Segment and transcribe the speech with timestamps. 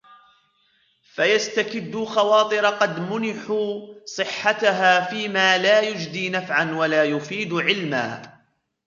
[1.03, 8.37] فَيَسْتَكِدُّوا خَوَاطِرَ قَدْ مُنِحُوا صِحَّتَهَا فِيمَا لَا يُجْدِي نَفْعًا وَلَا يُفِيدُ عِلْمًا